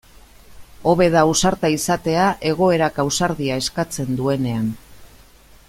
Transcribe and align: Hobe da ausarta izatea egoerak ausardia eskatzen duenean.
Hobe 0.91 1.05
da 1.15 1.21
ausarta 1.33 1.71
izatea 1.75 2.23
egoerak 2.53 2.99
ausardia 3.05 3.59
eskatzen 3.65 4.19
duenean. 4.23 4.73